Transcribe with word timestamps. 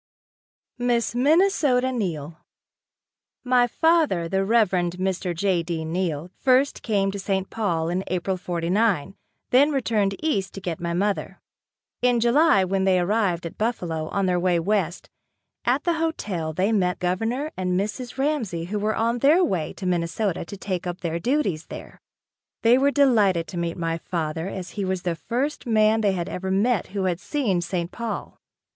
Miss 0.79 1.13
Minnesota 1.13 1.91
Neill. 1.91 2.39
My 3.43 3.67
father, 3.67 4.27
the 4.27 4.43
Reverend 4.43 4.93
Mr. 4.93 5.35
J. 5.35 5.61
D. 5.61 5.85
Neill, 5.85 6.31
first 6.39 6.81
came 6.81 7.11
to 7.11 7.19
St. 7.19 7.51
Paul 7.51 7.87
in 7.89 8.03
April 8.07 8.35
'49, 8.35 9.13
then 9.51 9.71
returned 9.71 10.15
east 10.25 10.55
to 10.55 10.59
get 10.59 10.79
my 10.79 10.93
mother. 10.95 11.39
In 12.01 12.19
July, 12.19 12.63
when 12.63 12.83
they 12.83 12.99
arrived 12.99 13.45
at 13.45 13.59
Buffalo 13.59 14.07
on 14.07 14.25
their 14.25 14.39
way 14.39 14.59
west, 14.59 15.07
at 15.65 15.83
the 15.83 15.93
hotel, 15.93 16.51
they 16.51 16.71
met 16.71 16.97
Governor 16.97 17.51
and 17.55 17.79
Mrs. 17.79 18.17
Ramsey 18.17 18.63
who 18.65 18.79
were 18.79 18.95
on 18.95 19.19
their 19.19 19.43
way 19.43 19.71
to 19.73 19.85
Minnesota 19.85 20.43
to 20.45 20.57
take 20.57 20.87
up 20.87 21.01
their 21.01 21.19
duties 21.19 21.67
there. 21.67 22.01
They 22.63 22.75
were 22.75 22.89
delighted 22.89 23.45
to 23.49 23.57
meet 23.57 23.77
my 23.77 23.99
father 23.99 24.47
as 24.47 24.71
he 24.71 24.83
was 24.83 25.03
the 25.03 25.13
first 25.15 25.67
man 25.67 26.01
they 26.01 26.13
had 26.13 26.27
ever 26.27 26.49
met 26.49 26.87
who 26.87 27.03
had 27.03 27.19
seen 27.19 27.61
St. 27.61 27.91
Paul. 27.91 28.39